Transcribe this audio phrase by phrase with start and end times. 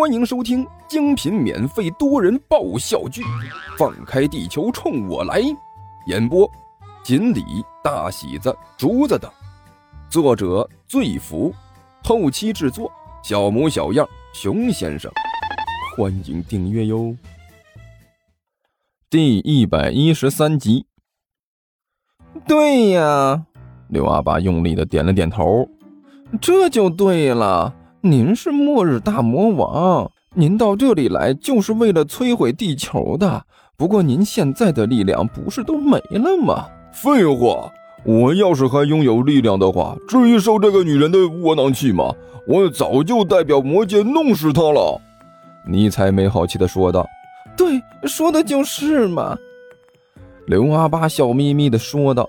[0.00, 3.20] 欢迎收听精品免费多人爆笑剧
[3.76, 5.42] 《放开地球冲我来》，
[6.06, 6.50] 演播：
[7.04, 7.44] 锦鲤、
[7.84, 9.30] 大喜子、竹子等，
[10.08, 11.52] 作者：醉福，
[12.02, 12.90] 后期制作：
[13.22, 15.12] 小模小样、熊先生。
[15.94, 17.14] 欢迎订阅哟。
[19.10, 20.86] 第一百一十三集。
[22.46, 23.44] 对呀，
[23.88, 25.68] 刘阿爸用力的点了点头，
[26.40, 27.76] 这就对了。
[28.02, 33.44] 您是末日大魔王，您到这里来就是为了摧毁地球的。
[33.76, 36.64] 不过您现在的力量不是都没了吗？
[36.92, 37.70] 废话，
[38.04, 42.14] 我要是还拥有力量的话，至于受这个女人的窝囊气吗？
[42.46, 44.98] 我早就代表魔界弄死她了。
[45.66, 47.06] 尼采没好气的说道
[47.54, 49.36] ：“对，说的就是嘛。”
[50.48, 52.26] 刘阿巴笑眯眯的说道：“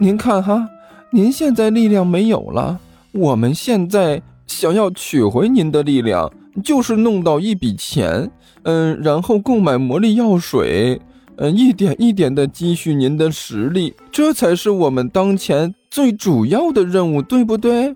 [0.00, 0.70] 您看哈，
[1.10, 2.80] 您现在力量没有了，
[3.12, 6.30] 我们现在。”想要取回您的力量，
[6.62, 8.30] 就是弄到一笔钱，
[8.62, 11.00] 嗯，然后购买魔力药水，
[11.36, 17.94] 嗯，一点一点的积蓄您的实力，这才是我们当前最主要的任务，对不对？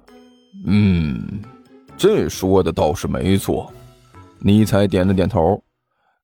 [0.64, 1.22] 嗯，
[1.96, 3.70] 这说的倒是没错。
[4.40, 5.62] 尼采点了点头。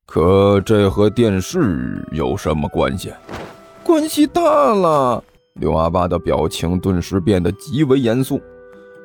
[0.04, 3.12] 可这和电视有什么关系？
[3.84, 5.22] 关系大了。
[5.54, 8.40] 刘阿爸的表情顿时变得极为严肃。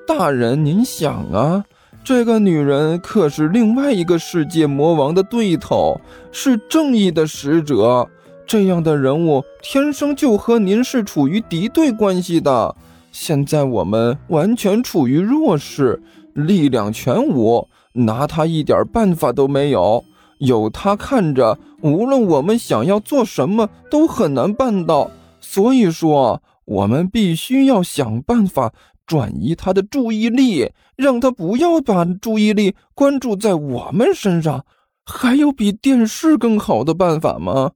[0.08, 1.66] 大人，您想啊，
[2.02, 6.00] 这个女人可是另外一个世界魔王的对头，
[6.32, 8.08] 是正义的使者。
[8.48, 12.74] 这样的人物天生就和您是处于敌对关系的。
[13.12, 16.02] 现在我们完全处于弱势，
[16.34, 20.06] 力量全无，拿他一点办法都没有。
[20.38, 25.12] 有他看着，无论我们想要做什么都很难办到。
[25.42, 28.72] 所以说，我们必须要想办法。
[29.08, 34.64] 转移他的注意力，让他不要把注意力关注在我们身上。
[35.10, 37.72] 还有比电视更好的办法吗？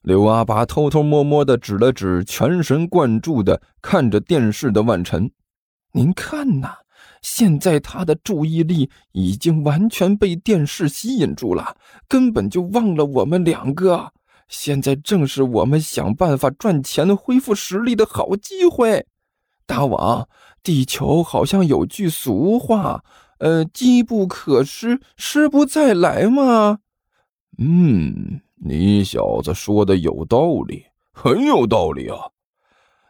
[0.00, 5.30] 刘阿爸偷偷摸摸的指了指全神贯注的看着电视的万晨
[5.92, 6.70] ：“您看呐，
[7.20, 11.76] 现在他的注意力已经完全被电视吸引住了，
[12.08, 14.10] 根本就忘了我们两个。
[14.48, 19.06] 现在正是我们想办法赚钱、恢复实力的好机会。”
[19.66, 20.26] 大王，
[20.62, 23.04] 地球好像有句俗话，
[23.38, 26.78] 呃，机不可失，失不再来嘛？
[27.58, 32.16] 嗯，你小子说的有道理，很有道理啊！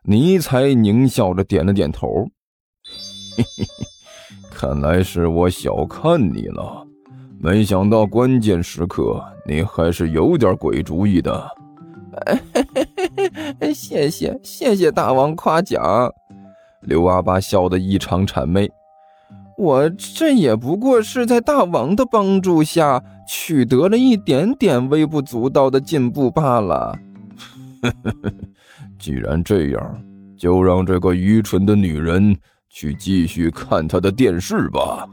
[0.04, 2.08] 尼才狞笑着点了点头。
[3.36, 3.86] 嘿嘿嘿，
[4.50, 6.86] 看来是我小看你了，
[7.38, 11.48] 没想到关键时刻你还是有点鬼主意的。
[12.26, 16.12] 嘿嘿嘿嘿，谢谢谢谢大王夸奖。
[16.82, 18.70] 刘阿八笑得异常谄媚，
[19.56, 26.98] 我这也不过是在大王的帮助下取得了一点点微不足道的进步罢了。
[28.98, 30.04] 既然这样，
[30.36, 32.36] 就让这个愚蠢的女人
[32.68, 35.08] 去继续看她的电视吧。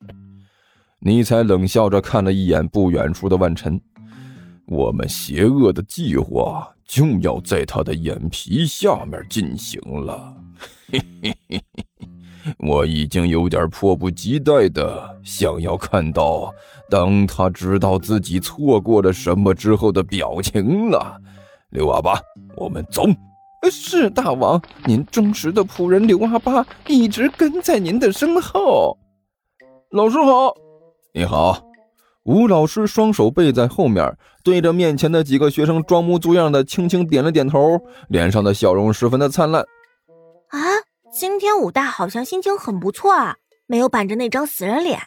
[1.00, 3.80] 尼采冷笑着看了一眼不远处的万晨，
[4.68, 10.34] 我们邪恶的计划就要在他的眼皮下面进行了。
[10.90, 11.84] 嘿嘿嘿嘿，
[12.58, 16.52] 我已经有点迫不及待的想要看到，
[16.90, 21.18] 当他知道自己错过了什么之后的表情了。
[21.70, 22.20] 刘阿八，
[22.56, 23.04] 我们走。
[23.70, 28.96] 是大王，您忠实的仆人刘阿八一直跟在您的身后。
[29.90, 30.54] 老师好，
[31.12, 31.67] 你好。
[32.28, 39.62] 吴老师双手背在后面，对着面前的几个学生装模作样的轻轻点了点头，脸上的笑容十分的灿烂。
[40.50, 40.58] 啊，
[41.10, 45.00] 今天武大好像心情很不错啊，没有板着那张死人脸。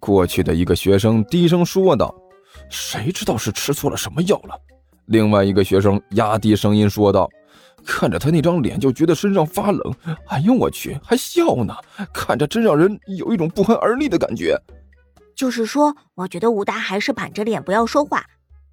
[0.00, 2.12] 过去的一个学生低声说道
[2.68, 4.60] ：“谁知道是吃错了什么药了？”
[5.06, 7.30] 另外一个学生压低声音说道
[7.86, 9.94] ：“看着他那张脸就觉得身上发冷。
[10.26, 11.76] 哎呦我去，还笑呢，
[12.12, 14.60] 看着真让人有一种不寒而栗的感觉。”
[15.38, 18.24] 就是说，我觉得武大还是板着脸不要说话，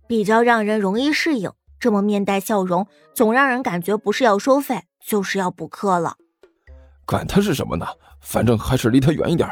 [0.07, 1.51] 比较让人容易适应。
[1.79, 4.81] 这么面带笑容，总让人感觉不是要收费。
[5.05, 6.15] 就是要补课了，
[7.05, 7.85] 管他是什么呢，
[8.19, 9.47] 反正还是离他远一点，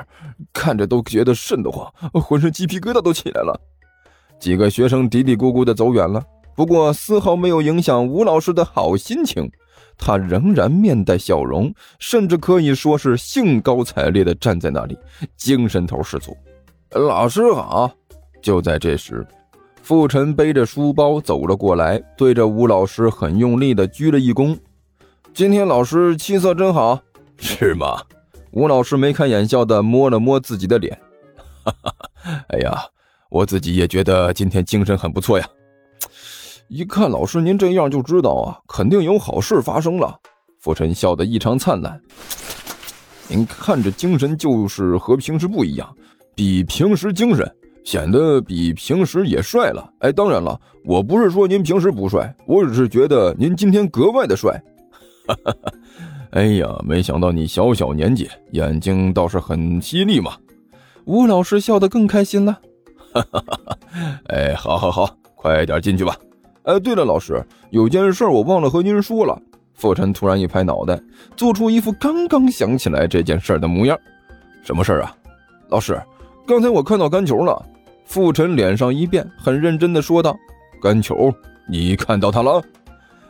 [0.51, 1.87] 看着都觉得瘆得慌，
[2.19, 3.61] 浑身鸡皮疙瘩都起来了。
[4.39, 6.23] 几个学生嘀嘀咕咕的走远了，
[6.55, 9.47] 不过丝毫没有影响吴老师的好心情，
[9.95, 14.97] 他仍然面带笑容，甚至可以说是兴高采烈的站在那里，
[15.37, 16.35] 精神头十足。
[16.93, 17.91] 老师好！
[18.39, 19.25] 就在这时，
[19.81, 24.55] 傅晨背着书包走了过来，对着吴老师很用力的鞠了一躬。
[25.33, 27.01] 今天老师气色真好，
[27.37, 27.99] 是吗？
[28.51, 30.95] 吴老师眉开眼笑的摸了摸自己的脸，
[31.63, 32.43] 哈哈哈。
[32.49, 32.83] 哎呀，
[33.29, 35.49] 我自己也觉得今天精神很不错呀。
[36.67, 40.15] 一看老师您这样就知道啊，肯定有好事发生了。
[40.59, 41.99] 傅晨笑得异常灿烂。
[43.27, 45.95] 您看着精神就是和平时不一样，
[46.35, 47.49] 比平时精神，
[47.83, 49.87] 显得比平时也帅了。
[49.99, 54.61] 哎，当然了，我不是说您平时不帅，我只是觉得您今天格外的帅。
[55.27, 55.71] 哈哈哈！
[56.31, 60.33] 哎呀，没想到你小小年纪眼睛倒是很犀利嘛。
[61.05, 62.59] 吴老师笑得更开心了。
[63.13, 63.77] 哈哈哈！
[64.27, 66.17] 哎，好好好，快点进去吧。
[66.63, 69.39] 哎，对了，老师，有件事我忘了和您说了。
[69.73, 70.99] 傅晨突然一拍脑袋，
[71.35, 73.97] 做出一副刚刚想起来这件事的模样。
[74.63, 75.15] 什么事啊？
[75.69, 76.01] 老师，
[76.45, 77.65] 刚才我看到干球了。
[78.05, 80.37] 傅晨脸上一变，很认真的说道
[80.81, 81.33] ：“干球，
[81.69, 82.61] 你看到他了？”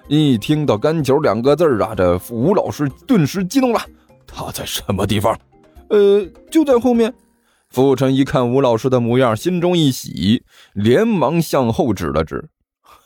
[0.09, 3.79] 一听到“干球”两个字啊，这吴老师顿时激动了。
[4.25, 5.37] 他在什么地方？
[5.89, 7.13] 呃，就在后面。
[7.69, 10.43] 傅晨一看吴老师的模样，心中一喜，
[10.73, 12.49] 连忙向后指了指。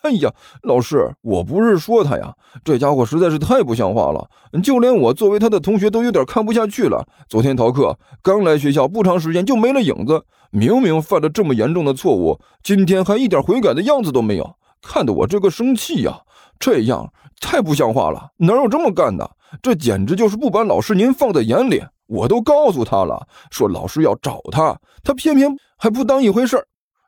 [0.04, 0.32] 哎呀，
[0.64, 2.34] 老师，我不是说他呀，
[2.64, 4.30] 这家伙实在是太不像话了，
[4.62, 7.06] 就连我作为他的同学都有点看不下去了。
[7.28, 16.22] 昨天逃课刚来学校不长时间就没了影子，明明犯了这么严重的错误，今天还一点悔改的样子都没有，看得我这个生气呀！
[16.60, 19.30] 这样太不像话了，哪有这么干的？
[19.62, 21.84] 这简直就是不把老师您放在眼里。
[22.08, 26.66] 我都告诉他了，说老师要找他，他偏偏还不当一回事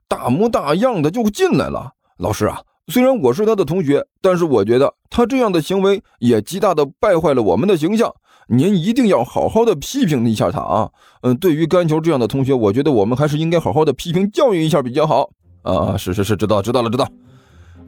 [0.07, 1.94] 大模大样的就进来了。
[2.18, 2.62] 老师啊！
[2.89, 8.12] 虽然我是他的同学，但是我觉得他这样的行为也极大的败坏了我们的形象。
[8.47, 10.89] 您一定要好好的批评一下他啊！
[11.21, 15.30] 嗯，对于甘球这样的同学，我觉得我们还是应该好好的批评教育一下比较好。
[15.62, 17.07] 啊，是是是，知道知道了知道。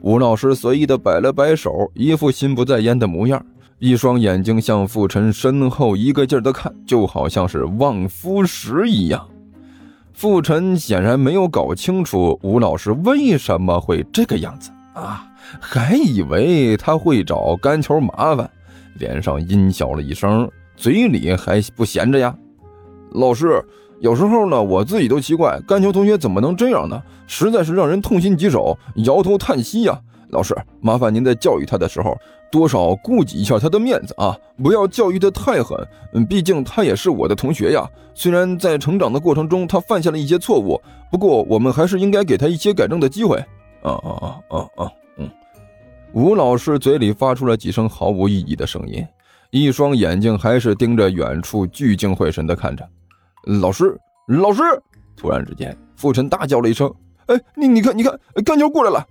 [0.02, 3.44] 吴老师随意的摆了摆手，一副心不在焉的模样，
[3.80, 9.28] 一双眼睛向傅晨身后一个劲儿的看，就好像是望夫石一样。
[10.12, 14.70] 傅晨显然没有搞清楚吴老师为什么会这个样子。
[14.94, 15.26] 啊，
[15.60, 18.50] 还以为他会找甘球麻烦，
[18.94, 22.34] 脸上阴笑了一声，嘴里还不闲着呀。
[23.12, 23.64] 老师，
[24.00, 27.02] 有时候呢，我自己都奇怪，甘球同学怎么能这样呢？
[27.26, 29.98] 实在是让人痛心疾首，摇头叹息呀。
[30.30, 32.16] 老师，麻烦您在教育他的时候，
[32.50, 35.76] 多少顾及一下他的面子啊，不要教育的太狠。
[36.14, 37.86] 嗯，毕竟他也是我的同学呀。
[38.14, 40.80] 虽然在成长的过程中他犯下了一些错误，
[41.10, 43.42] 不过我们还是应该给他一些改正的机会。
[43.82, 44.92] 啊啊啊啊啊！
[45.16, 45.30] 嗯，
[46.12, 49.06] 吴老师嘴里发出了几声毫无意义的声音，
[49.50, 52.88] 一双眼睛还是盯着远处，聚精会神地看着。
[53.44, 53.98] 老师，
[54.28, 54.62] 老师！
[55.16, 56.92] 突然之间，傅晨大叫了一声
[57.26, 59.06] ：“哎，你你看，你看，甘球过来了！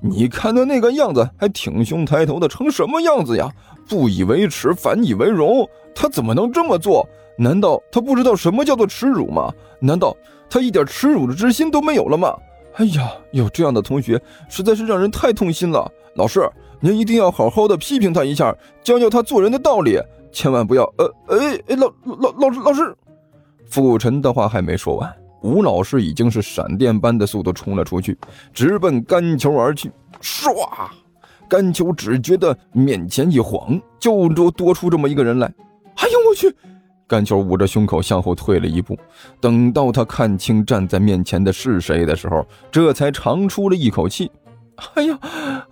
[0.00, 3.50] 你看他那个样子，还挺胸抬头的，成什么样子呀？
[3.88, 5.66] 不以为耻，反以为荣。
[5.94, 7.08] 他怎么能这么做？
[7.38, 9.50] 难道他不知道什么叫做耻辱吗？
[9.80, 10.14] 难道
[10.50, 12.34] 他一点耻辱的之心都没有了吗？”
[12.74, 15.90] 哎呀，有这样的同学实在是让人太痛心了。
[16.16, 16.48] 老师，
[16.80, 19.98] 您一定要好好的批评他一下，教教他做人的道理，
[20.32, 20.82] 千万不要……
[20.98, 22.96] 呃，哎哎，老老老师老师，
[23.66, 25.12] 傅晨的话还没说完，
[25.42, 28.18] 吴老师已经是闪电般的速度冲了出去，
[28.52, 29.90] 直奔甘球而去。
[30.20, 30.52] 唰，
[31.48, 35.46] 甘球只觉得面前一晃，就多多出这么一个人来。
[35.96, 36.52] 哎呦我去！
[37.06, 38.98] 甘球捂着胸口向后退了一步，
[39.40, 44.30] 等到他看清站在面前的是谁的时候，这才长出了一口气。
[44.94, 45.18] 哎呀，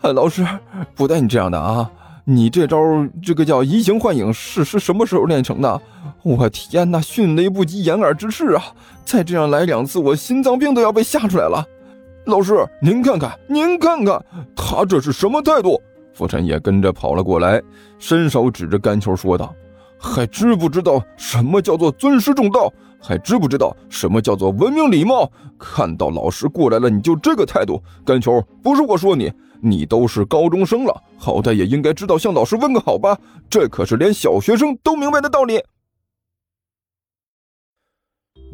[0.02, 0.47] 老师，
[0.95, 1.90] 不带你这样的啊！
[2.25, 2.78] 你这招
[3.21, 5.83] 这个叫移形换影，是是什么时候练成的？
[6.23, 8.62] 我天哪，迅雷不及掩耳之势啊！
[9.04, 11.66] 再这样来两次，我心脏病都要被吓出来了。
[12.26, 15.83] 老师，您看看，您看看，他这是什么态度？
[16.14, 17.61] 傅晨也跟着跑了过来，
[17.99, 19.52] 伸手指着甘球说道。
[20.02, 22.73] 还知不知道什么叫做尊师重道？
[23.00, 25.30] 还知不知道什么叫做文明礼貌？
[25.59, 27.82] 看到老师过来了，你就这个态度？
[28.04, 33.18] 甘球，不是我说你，你都是高中生了，好歹也应该知道向老师问个好吧？
[33.49, 35.61] 这可是连小学生都明白的道理。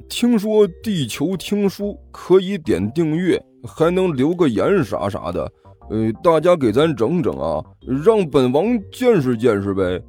[0.09, 5.50] 听说地球听书可以点订阅，还能留个言啥啥的，
[5.90, 7.62] 呃，大家给咱整整啊，
[8.02, 10.02] 让本王见识见识呗。